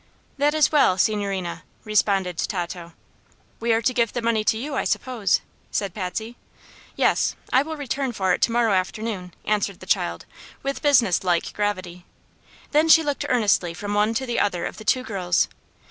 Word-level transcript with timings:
"That 0.39 0.55
is 0.55 0.71
well, 0.71 0.97
signorina," 0.97 1.61
responded 1.83 2.39
Tato. 2.39 2.93
"We 3.59 3.71
are 3.71 3.83
to 3.83 3.93
give 3.93 4.13
the 4.13 4.21
money 4.23 4.43
to 4.45 4.57
you, 4.57 4.73
I 4.73 4.83
suppose?" 4.83 5.41
said 5.69 5.93
Patsy. 5.93 6.37
"Yes; 6.95 7.35
I 7.53 7.61
will 7.61 7.77
return 7.77 8.11
for 8.11 8.33
it 8.33 8.41
to 8.41 8.51
morrow 8.51 8.73
afternoon," 8.73 9.31
answered 9.45 9.79
the 9.79 9.85
child, 9.85 10.25
with 10.63 10.81
business 10.81 11.23
like 11.23 11.53
gravity. 11.53 12.03
Then 12.71 12.89
she 12.89 13.03
looked 13.03 13.25
earnestly 13.29 13.75
from 13.75 13.93
one 13.93 14.15
to 14.15 14.25
the 14.25 14.39
other 14.39 14.65
of 14.65 14.77
the 14.77 14.85
two 14.85 15.03
girls. 15.03 15.47